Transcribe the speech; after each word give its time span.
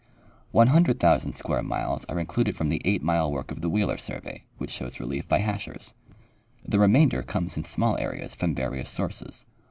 100,000 0.49 1.35
square 1.35 1.61
miles 1.61 2.05
are 2.05 2.17
included 2.17 2.57
from 2.57 2.69
the 2.69 2.81
8 2.83 3.03
mile 3.03 3.31
work 3.31 3.51
of 3.51 3.61
the 3.61 3.69
Wheeler 3.69 3.99
survey, 3.99 4.45
which 4.57 4.71
shows 4.71 4.99
relief 4.99 5.27
by 5.29 5.41
hachures. 5.41 5.93
The 6.65 6.79
remainder 6.79 7.21
comes 7.21 7.55
in 7.55 7.65
small 7.65 7.95
areas 7.99 8.33
from 8.33 8.55
various 8.55 8.89
sources. 8.89 9.45